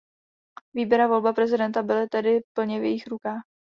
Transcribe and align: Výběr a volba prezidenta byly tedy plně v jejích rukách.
Výběr 0.75 1.01
a 1.01 1.07
volba 1.07 1.33
prezidenta 1.33 1.83
byly 1.83 2.09
tedy 2.09 2.39
plně 2.55 2.79
v 2.79 2.83
jejích 2.83 3.07
rukách. 3.07 3.41